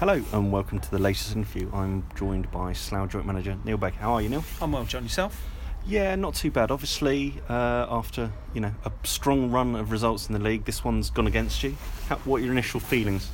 Hello 0.00 0.18
and 0.32 0.50
welcome 0.50 0.80
to 0.80 0.90
the 0.90 0.98
latest 0.98 1.36
interview. 1.36 1.70
I'm 1.74 2.04
joined 2.14 2.50
by 2.50 2.72
Slough 2.72 3.10
Joint 3.10 3.26
Manager 3.26 3.58
Neil 3.66 3.76
Baker. 3.76 3.98
How 3.98 4.14
are 4.14 4.22
you, 4.22 4.30
Neil? 4.30 4.42
I'm 4.62 4.72
well, 4.72 4.84
John. 4.84 5.02
Yourself? 5.02 5.46
Yeah, 5.86 6.14
not 6.14 6.34
too 6.34 6.50
bad. 6.50 6.70
Obviously, 6.70 7.34
uh, 7.50 7.86
after 7.90 8.32
you 8.54 8.62
know 8.62 8.72
a 8.86 8.92
strong 9.04 9.50
run 9.50 9.76
of 9.76 9.92
results 9.92 10.26
in 10.26 10.32
the 10.32 10.38
league, 10.38 10.64
this 10.64 10.82
one's 10.82 11.10
gone 11.10 11.26
against 11.26 11.62
you. 11.62 11.76
How, 12.08 12.16
what 12.24 12.40
are 12.40 12.44
your 12.44 12.52
initial 12.52 12.80
feelings? 12.80 13.30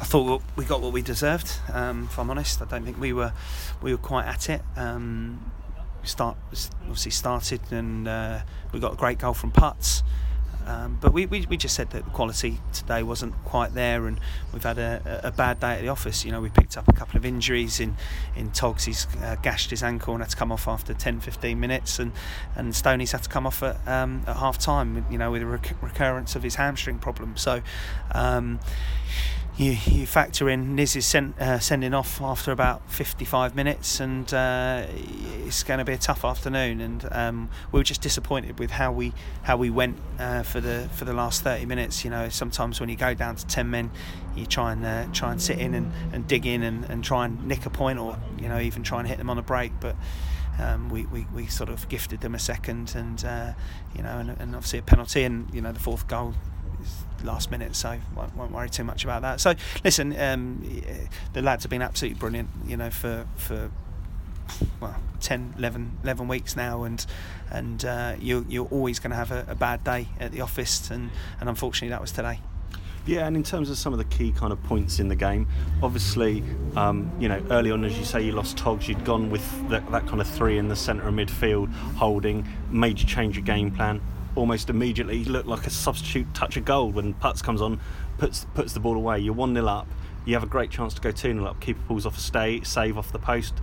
I 0.00 0.04
thought 0.04 0.42
we 0.56 0.64
got 0.64 0.80
what 0.80 0.94
we 0.94 1.02
deserved. 1.02 1.52
Um, 1.70 2.04
if 2.04 2.18
I'm 2.18 2.30
honest, 2.30 2.62
I 2.62 2.64
don't 2.64 2.86
think 2.86 2.98
we 2.98 3.12
were 3.12 3.34
we 3.82 3.92
were 3.92 3.98
quite 3.98 4.24
at 4.24 4.48
it. 4.48 4.62
Um, 4.76 5.52
we 6.00 6.08
start 6.08 6.38
obviously 6.80 7.10
started 7.10 7.60
and 7.72 8.08
uh, 8.08 8.38
we 8.72 8.80
got 8.80 8.94
a 8.94 8.96
great 8.96 9.18
goal 9.18 9.34
from 9.34 9.50
Putts. 9.50 10.02
Um, 10.66 10.98
but 11.00 11.12
we, 11.12 11.26
we, 11.26 11.46
we 11.48 11.56
just 11.56 11.74
said 11.74 11.90
that 11.90 12.04
the 12.04 12.10
quality 12.10 12.60
today 12.72 13.02
wasn't 13.02 13.34
quite 13.44 13.74
there, 13.74 14.06
and 14.06 14.20
we've 14.52 14.62
had 14.62 14.78
a, 14.78 15.20
a 15.24 15.32
bad 15.32 15.58
day 15.58 15.72
at 15.72 15.80
the 15.80 15.88
office. 15.88 16.24
You 16.24 16.30
know, 16.30 16.40
we 16.40 16.48
picked 16.48 16.76
up 16.76 16.86
a 16.86 16.92
couple 16.92 17.16
of 17.16 17.24
injuries 17.24 17.80
in 17.80 17.96
in 18.36 18.50
Togs. 18.52 18.84
He's 18.84 19.06
uh, 19.22 19.36
gashed 19.42 19.70
his 19.70 19.82
ankle 19.82 20.14
and 20.14 20.22
had 20.22 20.30
to 20.30 20.36
come 20.36 20.52
off 20.52 20.68
after 20.68 20.94
10, 20.94 21.20
15 21.20 21.58
minutes, 21.58 21.98
and 21.98 22.12
and 22.54 22.74
Stoney's 22.74 23.12
had 23.12 23.22
to 23.24 23.28
come 23.28 23.46
off 23.46 23.62
at, 23.62 23.76
um, 23.88 24.22
at 24.26 24.36
half 24.36 24.58
time. 24.58 25.04
You 25.10 25.18
know, 25.18 25.32
with 25.32 25.42
a 25.42 25.46
rec- 25.46 25.82
recurrence 25.82 26.36
of 26.36 26.42
his 26.42 26.56
hamstring 26.56 26.98
problem. 26.98 27.36
So. 27.36 27.62
Um, 28.12 28.60
you, 29.60 29.76
you 29.84 30.06
factor 30.06 30.48
in 30.48 30.74
Niz 30.74 30.96
is 30.96 31.04
sent, 31.04 31.38
uh, 31.38 31.58
sending 31.58 31.92
off 31.92 32.22
after 32.22 32.50
about 32.50 32.90
55 32.90 33.54
minutes, 33.54 34.00
and 34.00 34.32
uh, 34.32 34.86
it's 35.44 35.62
going 35.62 35.76
to 35.76 35.84
be 35.84 35.92
a 35.92 35.98
tough 35.98 36.24
afternoon. 36.24 36.80
And 36.80 37.06
um, 37.12 37.50
we 37.70 37.78
were 37.78 37.84
just 37.84 38.00
disappointed 38.00 38.58
with 38.58 38.70
how 38.70 38.90
we 38.90 39.12
how 39.42 39.58
we 39.58 39.68
went 39.68 39.98
uh, 40.18 40.44
for 40.44 40.62
the 40.62 40.88
for 40.94 41.04
the 41.04 41.12
last 41.12 41.42
30 41.42 41.66
minutes. 41.66 42.04
You 42.04 42.10
know, 42.10 42.30
sometimes 42.30 42.80
when 42.80 42.88
you 42.88 42.96
go 42.96 43.12
down 43.12 43.36
to 43.36 43.46
10 43.46 43.68
men, 43.68 43.90
you 44.34 44.46
try 44.46 44.72
and 44.72 44.84
uh, 44.84 45.06
try 45.12 45.30
and 45.30 45.42
sit 45.42 45.58
in 45.58 45.74
and, 45.74 45.92
and 46.14 46.26
dig 46.26 46.46
in 46.46 46.62
and, 46.62 46.86
and 46.86 47.04
try 47.04 47.26
and 47.26 47.46
nick 47.46 47.66
a 47.66 47.70
point, 47.70 47.98
or 47.98 48.18
you 48.38 48.48
know 48.48 48.58
even 48.58 48.82
try 48.82 49.00
and 49.00 49.08
hit 49.08 49.18
them 49.18 49.28
on 49.30 49.38
a 49.38 49.42
break, 49.42 49.72
but. 49.80 49.94
Um, 50.58 50.90
we, 50.90 51.06
we, 51.06 51.26
we 51.32 51.46
sort 51.46 51.70
of 51.70 51.88
gifted 51.88 52.20
them 52.20 52.34
a 52.34 52.38
second 52.38 52.92
and 52.94 53.24
uh, 53.24 53.52
you 53.96 54.02
know 54.02 54.18
and, 54.18 54.28
and 54.28 54.54
obviously 54.54 54.80
a 54.80 54.82
penalty 54.82 55.22
and 55.22 55.48
you 55.54 55.62
know 55.62 55.72
the 55.72 55.80
fourth 55.80 56.06
goal 56.06 56.34
last 57.24 57.50
minute, 57.50 57.76
so 57.76 57.98
won't, 58.16 58.36
won't, 58.36 58.52
worry 58.52 58.70
too 58.70 58.84
much 58.84 59.04
about 59.04 59.22
that. 59.22 59.40
So 59.40 59.54
listen, 59.84 60.18
um, 60.18 60.82
the 61.32 61.42
lads 61.42 61.64
have 61.64 61.70
been 61.70 61.82
absolutely 61.82 62.18
brilliant, 62.18 62.48
you 62.66 62.76
know, 62.76 62.90
for 62.90 63.26
for 63.36 63.70
well 64.80 64.96
10 65.20 65.54
11, 65.58 65.98
11 66.02 66.26
weeks 66.26 66.56
now 66.56 66.82
and 66.82 67.06
and 67.50 67.84
uh, 67.84 68.14
you, 68.18 68.44
you're 68.48 68.66
always 68.66 68.98
going 68.98 69.10
to 69.10 69.16
have 69.16 69.30
a, 69.30 69.44
a, 69.48 69.54
bad 69.54 69.84
day 69.84 70.08
at 70.18 70.32
the 70.32 70.40
office 70.40 70.90
and, 70.90 71.10
and 71.38 71.48
unfortunately 71.48 71.90
that 71.90 72.00
was 72.00 72.10
today 72.10 72.40
yeah, 73.06 73.26
and 73.26 73.34
in 73.34 73.42
terms 73.42 73.70
of 73.70 73.78
some 73.78 73.94
of 73.94 73.98
the 73.98 74.04
key 74.04 74.30
kind 74.30 74.52
of 74.52 74.62
points 74.62 75.00
in 75.00 75.08
the 75.08 75.16
game, 75.16 75.48
obviously, 75.82 76.44
um, 76.76 77.10
you 77.18 77.28
know, 77.28 77.42
early 77.50 77.70
on, 77.70 77.82
as 77.82 77.98
you 77.98 78.04
say, 78.04 78.20
you 78.20 78.32
lost 78.32 78.58
Togs. 78.58 78.86
You'd 78.86 79.06
gone 79.06 79.30
with 79.30 79.68
that, 79.70 79.90
that 79.90 80.06
kind 80.06 80.20
of 80.20 80.28
three 80.28 80.58
in 80.58 80.68
the 80.68 80.76
centre 80.76 81.08
of 81.08 81.14
midfield, 81.14 81.72
holding, 81.96 82.46
made 82.70 83.00
you 83.00 83.06
change 83.06 83.36
your 83.36 83.44
game 83.44 83.70
plan 83.70 84.02
almost 84.36 84.70
immediately 84.70 85.24
look 85.24 85.46
like 85.46 85.66
a 85.66 85.70
substitute 85.70 86.32
touch 86.34 86.56
of 86.56 86.64
gold 86.64 86.94
when 86.94 87.14
Putts 87.14 87.42
comes 87.42 87.60
on, 87.60 87.80
puts 88.18 88.46
puts 88.54 88.72
the 88.72 88.80
ball 88.80 88.96
away. 88.96 89.18
You're 89.18 89.34
one 89.34 89.54
0 89.54 89.66
up. 89.66 89.86
You 90.26 90.34
have 90.34 90.42
a 90.42 90.46
great 90.46 90.70
chance 90.70 90.92
to 90.94 91.00
go 91.00 91.10
two 91.10 91.32
0 91.32 91.44
up. 91.46 91.60
Keeper 91.60 91.80
pulls 91.88 92.04
off 92.04 92.16
a 92.16 92.20
stay, 92.20 92.60
save 92.62 92.98
off 92.98 93.10
the 93.10 93.18
post. 93.18 93.54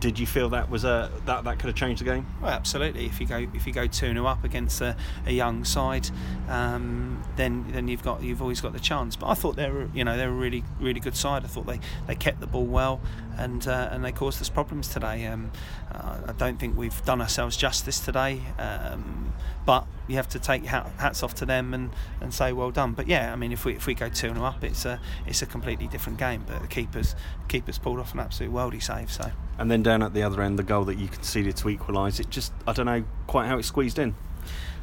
Did 0.00 0.18
you 0.18 0.26
feel 0.26 0.50
that 0.50 0.70
was 0.70 0.84
a 0.84 1.10
that 1.24 1.44
that 1.44 1.58
could 1.58 1.68
have 1.68 1.74
changed 1.74 2.02
the 2.02 2.04
game? 2.04 2.26
Well, 2.40 2.50
absolutely. 2.50 3.06
If 3.06 3.20
you 3.20 3.26
go 3.26 3.46
if 3.54 3.66
you 3.66 3.72
go 3.72 3.86
two 3.86 4.12
0 4.12 4.26
up 4.26 4.44
against 4.44 4.80
a, 4.80 4.96
a 5.26 5.32
young 5.32 5.64
side, 5.64 6.10
um, 6.48 7.22
then 7.36 7.64
then 7.72 7.88
you've 7.88 8.02
got 8.02 8.22
you've 8.22 8.42
always 8.42 8.60
got 8.60 8.74
the 8.74 8.80
chance. 8.80 9.16
But 9.16 9.28
I 9.28 9.34
thought 9.34 9.56
they 9.56 9.70
were 9.70 9.88
you 9.94 10.04
know 10.04 10.16
they 10.16 10.26
were 10.26 10.34
really 10.34 10.62
really 10.78 11.00
good 11.00 11.16
side. 11.16 11.44
I 11.44 11.48
thought 11.48 11.66
they, 11.66 11.80
they 12.06 12.14
kept 12.14 12.40
the 12.40 12.46
ball 12.46 12.66
well 12.66 13.00
and 13.38 13.66
uh, 13.66 13.88
and 13.90 14.04
they 14.04 14.12
caused 14.12 14.40
us 14.40 14.48
problems 14.48 14.88
today. 14.88 15.26
Um, 15.26 15.50
uh, 15.90 16.18
I 16.28 16.32
don't 16.32 16.58
think 16.58 16.76
we've 16.76 17.04
done 17.04 17.20
ourselves 17.20 17.56
justice 17.56 18.00
today. 18.00 18.42
Um, 18.58 19.32
but 19.64 19.86
you 20.06 20.16
have 20.16 20.28
to 20.28 20.38
take 20.38 20.64
hats 20.64 21.22
off 21.22 21.34
to 21.36 21.46
them 21.46 21.72
and, 21.74 21.90
and 22.20 22.32
say 22.32 22.52
well 22.52 22.70
done. 22.70 22.92
But 22.92 23.08
yeah, 23.08 23.32
I 23.32 23.36
mean, 23.36 23.52
if 23.52 23.64
we 23.64 23.74
if 23.74 23.86
we 23.86 23.94
go 23.94 24.08
two 24.08 24.32
0 24.32 24.44
up, 24.44 24.62
it's 24.62 24.84
a 24.84 25.00
it's 25.26 25.42
a 25.42 25.46
completely 25.46 25.86
different 25.86 26.18
game. 26.18 26.44
But 26.46 26.62
the 26.62 26.68
keepers 26.68 27.14
keepers 27.48 27.78
pulled 27.78 27.98
off 27.98 28.14
an 28.14 28.20
absolute 28.20 28.52
worldy 28.52 28.82
save. 28.82 29.10
So. 29.10 29.30
And 29.58 29.70
then 29.70 29.82
down 29.82 30.02
at 30.02 30.14
the 30.14 30.22
other 30.22 30.42
end, 30.42 30.58
the 30.58 30.64
goal 30.64 30.84
that 30.84 30.98
you 30.98 31.08
conceded 31.08 31.56
to 31.58 31.68
equalise, 31.68 32.20
it 32.20 32.30
just 32.30 32.52
I 32.66 32.72
don't 32.72 32.86
know 32.86 33.04
quite 33.26 33.46
how 33.46 33.58
it 33.58 33.64
squeezed 33.64 33.98
in. 33.98 34.14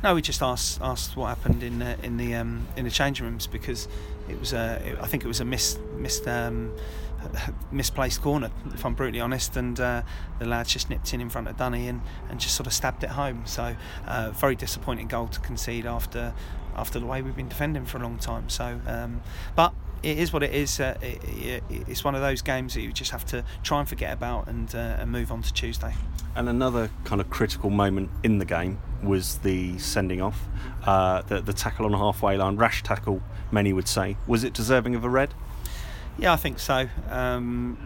No, 0.03 0.15
we 0.15 0.21
just 0.21 0.41
asked 0.41 0.81
asked 0.81 1.15
what 1.15 1.27
happened 1.27 1.63
in 1.63 1.79
the, 1.79 2.03
in 2.03 2.17
the 2.17 2.35
um, 2.35 2.67
in 2.75 2.85
the 2.85 2.91
changing 2.91 3.25
rooms 3.25 3.47
because 3.47 3.87
it 4.29 4.39
was 4.39 4.53
a, 4.53 4.81
it, 4.85 4.97
I 5.01 5.07
think 5.07 5.23
it 5.23 5.27
was 5.27 5.39
a 5.39 5.45
missed 5.45 5.79
missed 5.97 6.27
um, 6.27 6.73
misplaced 7.71 8.21
corner, 8.21 8.51
if 8.73 8.85
I'm 8.85 8.93
brutally 8.93 9.21
honest, 9.21 9.55
and 9.55 9.79
uh, 9.79 10.01
the 10.39 10.45
lads 10.45 10.71
just 10.73 10.89
nipped 10.89 11.13
in 11.13 11.21
in 11.21 11.29
front 11.29 11.47
of 11.47 11.57
Dunny 11.57 11.87
and, 11.87 12.01
and 12.29 12.39
just 12.39 12.55
sort 12.55 12.67
of 12.67 12.73
stabbed 12.73 13.03
it 13.03 13.11
home. 13.11 13.43
So, 13.45 13.75
uh, 14.07 14.31
very 14.31 14.55
disappointing 14.55 15.07
goal 15.07 15.27
to 15.27 15.39
concede 15.39 15.85
after 15.85 16.33
after 16.75 16.99
the 16.99 17.05
way 17.05 17.21
we've 17.21 17.35
been 17.35 17.49
defending 17.49 17.85
for 17.85 17.97
a 17.97 18.01
long 18.01 18.17
time. 18.17 18.49
So, 18.49 18.79
um, 18.87 19.21
but 19.55 19.73
it 20.03 20.17
is 20.17 20.33
what 20.33 20.43
it 20.43 20.53
is. 20.53 20.79
Uh, 20.79 20.97
it, 21.01 21.23
it, 21.25 21.63
it's 21.87 22.03
one 22.03 22.15
of 22.15 22.21
those 22.21 22.41
games 22.41 22.73
that 22.73 22.81
you 22.81 22.91
just 22.91 23.11
have 23.11 23.25
to 23.25 23.43
try 23.63 23.79
and 23.79 23.87
forget 23.87 24.13
about 24.13 24.47
and, 24.47 24.73
uh, 24.73 24.97
and 24.99 25.11
move 25.11 25.31
on 25.31 25.41
to 25.41 25.53
Tuesday. 25.53 25.93
And 26.35 26.47
another 26.47 26.89
kind 27.03 27.19
of 27.19 27.29
critical 27.29 27.69
moment 27.69 28.09
in 28.23 28.37
the 28.37 28.45
game 28.45 28.79
was 29.03 29.39
the 29.39 29.77
sending 29.77 30.21
off, 30.21 30.39
uh, 30.85 31.21
the, 31.23 31.41
the 31.41 31.53
tackle 31.53 31.85
on 31.85 31.91
the 31.91 31.97
halfway 31.97 32.37
line, 32.37 32.55
rash 32.55 32.83
tackle, 32.83 33.21
many 33.51 33.73
would 33.73 33.87
say. 33.87 34.17
Was 34.27 34.43
it 34.43 34.53
deserving 34.53 34.95
of 34.95 35.03
a 35.03 35.09
red? 35.09 35.33
Yeah, 36.21 36.33
I 36.33 36.35
think 36.35 36.59
so. 36.59 36.87
Um, 37.09 37.79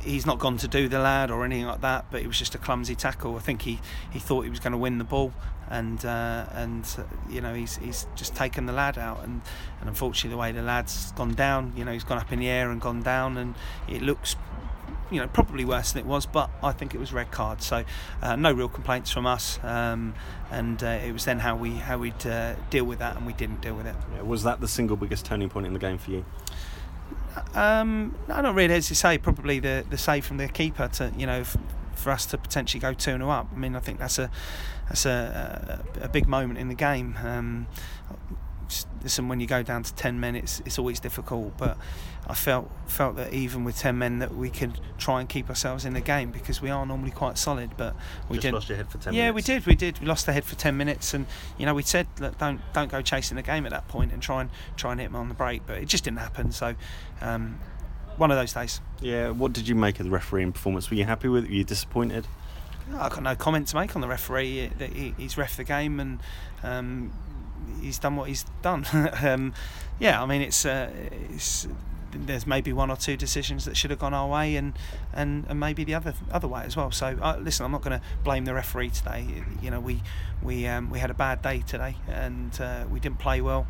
he's 0.00 0.24
not 0.24 0.38
gone 0.38 0.56
to 0.56 0.68
do 0.68 0.88
the 0.88 0.98
lad 0.98 1.30
or 1.30 1.44
anything 1.44 1.66
like 1.66 1.82
that, 1.82 2.06
but 2.10 2.22
it 2.22 2.26
was 2.26 2.38
just 2.38 2.54
a 2.54 2.58
clumsy 2.58 2.94
tackle. 2.94 3.36
I 3.36 3.40
think 3.40 3.60
he, 3.60 3.78
he 4.10 4.18
thought 4.18 4.44
he 4.44 4.50
was 4.50 4.58
going 4.58 4.72
to 4.72 4.78
win 4.78 4.96
the 4.96 5.04
ball, 5.04 5.34
and 5.68 6.02
uh, 6.02 6.46
and 6.52 6.88
uh, 6.96 7.02
you 7.28 7.42
know 7.42 7.52
he's 7.52 7.76
he's 7.76 8.06
just 8.16 8.34
taken 8.34 8.64
the 8.64 8.72
lad 8.72 8.96
out, 8.96 9.22
and, 9.22 9.42
and 9.80 9.88
unfortunately 9.90 10.30
the 10.30 10.38
way 10.38 10.50
the 10.50 10.62
lad's 10.62 11.12
gone 11.12 11.34
down, 11.34 11.74
you 11.76 11.84
know 11.84 11.92
he's 11.92 12.04
gone 12.04 12.16
up 12.16 12.32
in 12.32 12.38
the 12.38 12.48
air 12.48 12.70
and 12.70 12.80
gone 12.80 13.02
down, 13.02 13.36
and 13.36 13.54
it 13.86 14.00
looks 14.00 14.34
you 15.10 15.20
know 15.20 15.28
probably 15.28 15.66
worse 15.66 15.92
than 15.92 16.00
it 16.00 16.06
was, 16.06 16.24
but 16.24 16.48
I 16.62 16.72
think 16.72 16.94
it 16.94 16.98
was 16.98 17.12
red 17.12 17.30
card. 17.30 17.60
So 17.60 17.84
uh, 18.22 18.34
no 18.34 18.50
real 18.50 18.70
complaints 18.70 19.10
from 19.10 19.26
us, 19.26 19.58
um, 19.62 20.14
and 20.50 20.82
uh, 20.82 21.00
it 21.04 21.12
was 21.12 21.26
then 21.26 21.40
how 21.40 21.54
we 21.54 21.72
how 21.72 21.98
we'd 21.98 22.26
uh, 22.26 22.54
deal 22.70 22.84
with 22.84 23.00
that, 23.00 23.18
and 23.18 23.26
we 23.26 23.34
didn't 23.34 23.60
deal 23.60 23.74
with 23.74 23.86
it. 23.86 23.96
Yeah, 24.14 24.22
was 24.22 24.42
that 24.44 24.62
the 24.62 24.68
single 24.68 24.96
biggest 24.96 25.26
turning 25.26 25.50
point 25.50 25.66
in 25.66 25.74
the 25.74 25.78
game 25.78 25.98
for 25.98 26.12
you? 26.12 26.24
Um, 27.54 28.14
I 28.28 28.42
don't 28.42 28.54
really, 28.54 28.74
as 28.74 28.90
you 28.90 28.96
say, 28.96 29.18
probably 29.18 29.58
the 29.60 29.84
the 29.88 29.98
save 29.98 30.26
from 30.26 30.38
the 30.38 30.48
keeper 30.48 30.88
to 30.94 31.12
you 31.16 31.26
know. 31.26 31.40
F- 31.40 31.56
for 31.98 32.12
us 32.12 32.26
to 32.26 32.38
potentially 32.38 32.80
go 32.80 32.92
2 32.94 33.10
0 33.10 33.28
up. 33.28 33.48
I 33.52 33.58
mean, 33.58 33.74
I 33.74 33.80
think 33.80 33.98
that's 33.98 34.20
a 34.20 34.30
that's 34.88 35.04
a, 35.04 35.82
a, 36.00 36.04
a 36.04 36.08
big 36.08 36.28
moment 36.28 36.58
in 36.58 36.68
the 36.68 36.74
game. 36.74 37.18
Um, 37.22 37.66
listen, 39.02 39.28
when 39.28 39.40
you 39.40 39.46
go 39.46 39.62
down 39.62 39.82
to 39.82 39.94
ten 39.94 40.20
men, 40.20 40.36
it's 40.36 40.60
it's 40.60 40.78
always 40.78 41.00
difficult. 41.00 41.56
But 41.56 41.76
I 42.26 42.34
felt 42.34 42.70
felt 42.86 43.16
that 43.16 43.32
even 43.32 43.64
with 43.64 43.78
ten 43.78 43.98
men, 43.98 44.18
that 44.18 44.34
we 44.34 44.50
could 44.50 44.80
try 44.98 45.20
and 45.20 45.28
keep 45.28 45.48
ourselves 45.48 45.84
in 45.84 45.94
the 45.94 46.00
game 46.00 46.30
because 46.30 46.60
we 46.60 46.70
are 46.70 46.84
normally 46.84 47.10
quite 47.10 47.38
solid. 47.38 47.70
But 47.76 47.94
we 48.28 48.36
Just 48.36 48.42
did 48.42 48.54
lost 48.54 48.68
your 48.68 48.76
head 48.76 48.88
for 48.88 48.98
ten. 48.98 49.14
Yeah, 49.14 49.30
minutes. 49.30 49.48
we 49.48 49.54
did. 49.54 49.66
We 49.66 49.74
did. 49.74 50.00
We 50.00 50.06
lost 50.06 50.26
the 50.26 50.32
head 50.32 50.44
for 50.44 50.56
ten 50.56 50.76
minutes, 50.76 51.14
and 51.14 51.26
you 51.56 51.66
know 51.66 51.74
we 51.74 51.82
said 51.82 52.06
look, 52.20 52.38
don't 52.38 52.60
don't 52.72 52.90
go 52.90 53.02
chasing 53.02 53.36
the 53.36 53.42
game 53.42 53.64
at 53.66 53.70
that 53.72 53.88
point 53.88 54.12
and 54.12 54.22
try 54.22 54.40
and 54.42 54.50
try 54.76 54.92
and 54.92 55.00
hit 55.00 55.08
them 55.08 55.16
on 55.16 55.28
the 55.28 55.34
break. 55.34 55.66
But 55.66 55.78
it 55.78 55.86
just 55.86 56.04
didn't 56.04 56.18
happen. 56.18 56.52
So. 56.52 56.74
Um, 57.20 57.58
one 58.16 58.32
of 58.32 58.36
those 58.36 58.52
days. 58.52 58.80
Yeah. 59.00 59.30
What 59.30 59.52
did 59.52 59.68
you 59.68 59.76
make 59.76 60.00
of 60.00 60.04
the 60.04 60.10
refereeing 60.10 60.50
performance? 60.50 60.90
Were 60.90 60.96
you 60.96 61.04
happy 61.04 61.28
with 61.28 61.44
it? 61.44 61.50
Were 61.50 61.54
you 61.54 61.62
disappointed? 61.62 62.26
I've 62.96 63.12
got 63.12 63.22
no 63.22 63.36
comment 63.36 63.68
to 63.68 63.76
make 63.76 63.94
on 63.94 64.02
the 64.02 64.08
referee. 64.08 64.70
He's 65.16 65.36
ref 65.36 65.56
the 65.56 65.64
game 65.64 66.00
and 66.00 66.20
um, 66.62 67.12
he's 67.80 67.98
done 67.98 68.16
what 68.16 68.28
he's 68.28 68.44
done. 68.62 68.86
um, 69.22 69.54
yeah, 69.98 70.22
I 70.22 70.26
mean 70.26 70.42
it's, 70.42 70.64
uh, 70.64 70.90
it's 71.32 71.66
there's 72.12 72.46
maybe 72.46 72.72
one 72.72 72.90
or 72.90 72.96
two 72.96 73.16
decisions 73.16 73.64
that 73.66 73.76
should 73.76 73.90
have 73.90 74.00
gone 74.00 74.14
our 74.14 74.28
way 74.28 74.56
and 74.56 74.72
and, 75.12 75.44
and 75.48 75.60
maybe 75.60 75.84
the 75.84 75.94
other 75.94 76.14
other 76.30 76.48
way 76.48 76.62
as 76.64 76.76
well. 76.76 76.90
So 76.90 77.18
uh, 77.20 77.36
listen, 77.40 77.64
I'm 77.64 77.72
not 77.72 77.82
going 77.82 77.98
to 77.98 78.04
blame 78.24 78.44
the 78.44 78.54
referee 78.54 78.90
today. 78.90 79.26
You 79.62 79.70
know, 79.70 79.80
we 79.80 80.02
we 80.42 80.66
um, 80.66 80.90
we 80.90 80.98
had 80.98 81.10
a 81.10 81.14
bad 81.14 81.42
day 81.42 81.62
today 81.66 81.96
and 82.08 82.58
uh, 82.60 82.84
we 82.90 83.00
didn't 83.00 83.18
play 83.18 83.40
well 83.40 83.66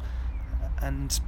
and 0.81 1.19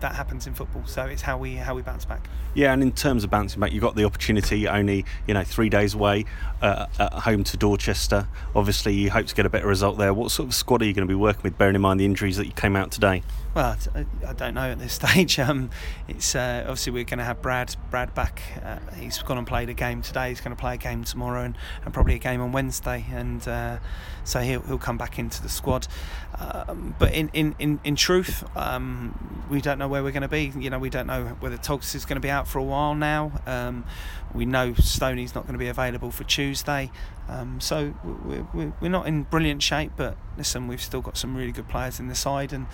that 0.00 0.14
happens 0.14 0.46
in 0.46 0.54
football. 0.54 0.82
So 0.86 1.04
it's 1.04 1.22
how 1.22 1.38
we 1.38 1.54
how 1.54 1.74
we 1.74 1.82
bounce 1.82 2.04
back. 2.04 2.28
Yeah, 2.54 2.72
and 2.72 2.82
in 2.82 2.92
terms 2.92 3.24
of 3.24 3.30
bouncing 3.30 3.60
back, 3.60 3.72
you've 3.72 3.82
got 3.82 3.96
the 3.96 4.04
opportunity 4.04 4.66
only 4.68 5.04
you 5.26 5.34
know 5.34 5.44
three 5.44 5.68
days 5.68 5.94
away 5.94 6.24
uh, 6.62 6.86
at 6.98 7.12
home 7.12 7.44
to 7.44 7.56
Dorchester. 7.56 8.28
Obviously, 8.54 8.94
you 8.94 9.10
hope 9.10 9.26
to 9.26 9.34
get 9.34 9.46
a 9.46 9.50
better 9.50 9.66
result 9.66 9.98
there. 9.98 10.14
What 10.14 10.30
sort 10.30 10.48
of 10.48 10.54
squad 10.54 10.82
are 10.82 10.84
you 10.84 10.92
going 10.92 11.06
to 11.06 11.10
be 11.10 11.16
working 11.16 11.42
with, 11.42 11.58
bearing 11.58 11.74
in 11.74 11.80
mind 11.80 12.00
the 12.00 12.04
injuries 12.04 12.36
that 12.36 12.46
you 12.46 12.52
came 12.52 12.76
out 12.76 12.90
today? 12.90 13.22
Well, 13.56 13.74
I 14.26 14.32
don't 14.34 14.52
know 14.52 14.72
at 14.72 14.78
this 14.78 14.92
stage. 15.02 15.38
Um, 15.38 15.70
it's 16.08 16.34
uh, 16.34 16.60
obviously 16.62 16.92
we're 16.92 17.04
going 17.04 17.18
to 17.18 17.24
have 17.24 17.40
Brad 17.40 17.74
Brad 17.90 18.14
back. 18.14 18.42
Uh, 18.62 18.78
he's 18.96 19.20
gone 19.22 19.38
and 19.38 19.46
played 19.46 19.70
a 19.70 19.74
game 19.74 20.02
today. 20.02 20.28
He's 20.28 20.42
going 20.42 20.54
to 20.54 20.60
play 20.60 20.74
a 20.74 20.78
game 20.78 21.04
tomorrow 21.04 21.42
and, 21.42 21.56
and 21.84 21.94
probably 21.94 22.16
a 22.16 22.18
game 22.18 22.42
on 22.42 22.52
Wednesday. 22.52 23.06
And 23.10 23.46
uh, 23.48 23.78
so 24.24 24.40
he'll, 24.40 24.60
he'll 24.60 24.76
come 24.76 24.98
back 24.98 25.18
into 25.18 25.42
the 25.42 25.48
squad. 25.48 25.88
Um, 26.38 26.94
but 26.98 27.14
in 27.14 27.30
in, 27.30 27.54
in, 27.58 27.80
in 27.82 27.96
truth, 27.96 28.44
um, 28.56 29.46
we 29.48 29.62
don't 29.62 29.78
know 29.78 29.85
where 29.88 30.02
we're 30.02 30.12
going 30.12 30.22
to 30.22 30.28
be. 30.28 30.52
You 30.58 30.70
know, 30.70 30.78
we 30.78 30.90
don't 30.90 31.06
know 31.06 31.36
whether 31.40 31.56
Togs 31.56 31.94
is 31.94 32.04
going 32.04 32.16
to 32.16 32.20
be 32.20 32.30
out 32.30 32.46
for 32.48 32.58
a 32.58 32.62
while 32.62 32.94
now. 32.94 33.40
Um, 33.46 33.84
we 34.34 34.44
know 34.46 34.74
Stoney's 34.74 35.34
not 35.34 35.44
going 35.44 35.54
to 35.54 35.58
be 35.58 35.68
available 35.68 36.10
for 36.10 36.24
Tuesday. 36.24 36.90
Um, 37.28 37.60
so 37.60 37.94
we're, 38.04 38.72
we're 38.80 38.90
not 38.90 39.06
in 39.06 39.24
brilliant 39.24 39.62
shape, 39.62 39.92
but 39.96 40.16
listen, 40.36 40.68
we've 40.68 40.82
still 40.82 41.00
got 41.00 41.16
some 41.16 41.36
really 41.36 41.52
good 41.52 41.68
players 41.68 41.98
in 41.98 42.08
the 42.08 42.14
side, 42.14 42.52
and 42.52 42.66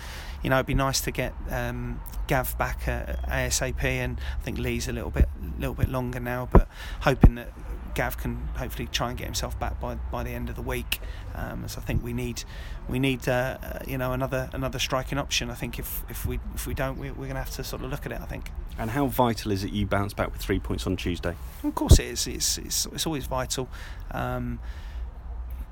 you 0.43 0.49
know 0.49 0.57
it'd 0.57 0.67
be 0.67 0.75
nice 0.75 1.01
to 1.01 1.11
get 1.11 1.33
um, 1.49 2.01
Gav 2.27 2.55
back 2.57 2.81
ASAP, 2.81 3.83
and 3.83 4.19
I 4.39 4.43
think 4.43 4.59
Lee's 4.59 4.87
a 4.87 4.93
little 4.93 5.09
bit 5.09 5.27
little 5.57 5.73
bit 5.73 5.89
longer 5.89 6.19
now, 6.19 6.47
but 6.51 6.67
hoping 7.01 7.35
that 7.35 7.51
Gav 7.95 8.17
can 8.17 8.47
hopefully 8.55 8.87
try 8.91 9.09
and 9.09 9.17
get 9.17 9.25
himself 9.25 9.57
back 9.59 9.79
by, 9.79 9.95
by 10.11 10.23
the 10.23 10.31
end 10.31 10.49
of 10.49 10.55
the 10.55 10.61
week. 10.61 10.99
Um, 11.35 11.67
so 11.67 11.79
I 11.79 11.83
think 11.83 12.03
we 12.03 12.13
need 12.13 12.43
we 12.87 12.99
need 12.99 13.27
uh, 13.27 13.57
uh, 13.61 13.79
you 13.87 13.97
know 13.97 14.13
another 14.13 14.49
another 14.53 14.79
striking 14.79 15.17
option. 15.17 15.49
I 15.49 15.55
think 15.55 15.79
if, 15.79 16.03
if 16.09 16.25
we 16.25 16.39
if 16.55 16.67
we 16.67 16.73
don't, 16.73 16.97
we, 16.97 17.09
we're 17.11 17.25
going 17.25 17.29
to 17.31 17.41
have 17.41 17.51
to 17.51 17.63
sort 17.63 17.83
of 17.83 17.89
look 17.89 18.05
at 18.05 18.11
it. 18.11 18.21
I 18.21 18.25
think. 18.25 18.51
And 18.77 18.89
how 18.89 19.05
vital 19.05 19.51
is 19.51 19.63
it 19.63 19.71
you 19.71 19.85
bounce 19.85 20.13
back 20.13 20.31
with 20.31 20.41
three 20.41 20.59
points 20.59 20.87
on 20.87 20.95
Tuesday? 20.95 21.35
Of 21.63 21.75
course 21.75 21.99
it 21.99 22.05
is. 22.07 22.27
It's 22.27 22.57
it's, 22.57 22.85
it's 22.87 23.05
always 23.05 23.25
vital. 23.25 23.69
Um, 24.11 24.59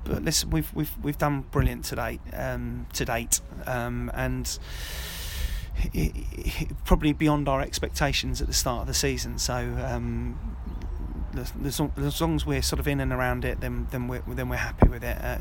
but 0.04 0.22
listen, 0.24 0.50
we've 0.50 0.72
we've 0.74 0.92
we've 1.02 1.18
done 1.18 1.42
brilliant 1.50 1.84
today 1.84 2.20
um, 2.32 2.86
to 2.94 3.04
date, 3.04 3.40
um, 3.66 4.10
and 4.14 4.58
it, 5.92 6.12
it, 6.32 6.84
probably 6.84 7.12
beyond 7.12 7.48
our 7.48 7.60
expectations 7.60 8.40
at 8.40 8.46
the 8.46 8.52
start 8.54 8.82
of 8.82 8.86
the 8.86 8.94
season. 8.94 9.38
So 9.38 9.54
um, 9.54 10.51
as, 11.36 11.80
as 11.96 12.20
long 12.20 12.34
as 12.34 12.46
we're 12.46 12.62
sort 12.62 12.80
of 12.80 12.88
in 12.88 13.00
and 13.00 13.12
around 13.12 13.44
it, 13.44 13.60
then 13.60 13.86
then 13.90 14.08
we're 14.08 14.22
then 14.26 14.48
we're 14.48 14.56
happy 14.56 14.88
with 14.88 15.02
it. 15.02 15.16
Uh, 15.22 15.38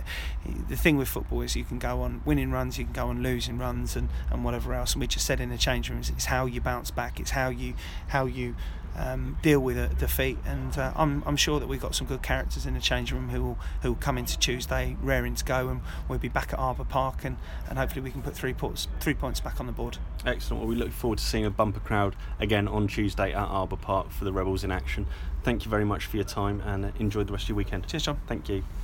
the 0.70 0.76
thing 0.76 0.98
with 0.98 1.08
football 1.08 1.42
is 1.42 1.56
you 1.56 1.64
can 1.64 1.80
go 1.80 2.02
on 2.02 2.22
winning 2.26 2.52
runs, 2.52 2.78
you 2.78 2.86
can 2.86 2.94
go 2.94 3.08
on 3.08 3.22
losing 3.24 3.58
runs, 3.58 3.96
and, 3.96 4.10
and 4.30 4.44
whatever 4.44 4.74
else. 4.74 4.94
And 4.94 5.02
we 5.02 5.08
just 5.08 5.26
said 5.26 5.40
in 5.40 5.50
the 5.50 5.58
change 5.58 5.90
rooms, 5.90 6.10
it's 6.10 6.26
how 6.26 6.46
you 6.46 6.62
bounce 6.62 6.92
back. 6.92 7.20
It's 7.20 7.32
how 7.32 7.50
you 7.50 7.74
how 8.08 8.26
you 8.26 8.56
um, 8.98 9.38
deal 9.42 9.60
with 9.60 9.78
a 9.78 9.88
defeat. 9.88 10.38
And 10.46 10.78
uh, 10.78 10.94
I'm, 10.96 11.24
I'm 11.26 11.38
sure 11.38 11.60
that 11.60 11.68
we've 11.68 11.82
got 11.82 11.96
some 11.96 12.08
good 12.08 12.22
characters 12.22 12.66
in 12.66 12.74
the 12.74 12.80
change 12.80 13.12
room 13.12 13.30
who 13.30 13.44
will 13.44 13.58
who 13.82 13.90
will 13.90 14.00
come 14.00 14.18
into 14.18 14.38
Tuesday 14.38 14.98
raring 15.02 15.36
to 15.36 15.46
go, 15.46 15.70
and 15.70 15.82
we'll 16.08 16.20
be 16.20 16.30
back 16.30 16.54
at 16.54 16.60
Arbour 16.60 16.84
Park, 16.84 17.24
and, 17.24 17.38
and 17.70 17.78
hopefully 17.78 18.02
we 18.02 18.12
can 18.12 18.22
put 18.22 18.36
three 18.36 18.54
points 18.54 18.88
three 19.00 19.14
points 19.14 19.40
back 19.40 19.60
on 19.60 19.66
the 19.66 19.72
board. 19.72 19.98
Excellent. 20.26 20.62
Well, 20.62 20.70
we 20.70 20.76
look 20.76 20.92
forward 20.92 21.20
to 21.20 21.26
seeing 21.26 21.46
a 21.46 21.50
bumper 21.52 21.80
crowd 21.80 22.16
again 22.40 22.68
on 22.68 22.88
Tuesday 22.88 23.34
at 23.34 23.48
Arbour 23.48 23.78
Park 23.78 24.12
for 24.12 24.26
the 24.26 24.34
Rebels 24.34 24.64
in 24.64 24.72
action. 24.72 25.08
Thank 25.44 25.66
you 25.66 25.72
very 25.72 25.86
much 25.86 26.06
for 26.06 26.18
your 26.18 26.26
time 26.26 26.62
and 26.62 26.94
enjoy 27.00 27.24
the 27.24 27.32
rest 27.32 27.46
of 27.46 27.50
your 27.50 27.56
weekend. 27.58 27.88
Cheers, 27.88 28.04
John. 28.04 28.22
Thank 28.28 28.48
you. 28.48 28.64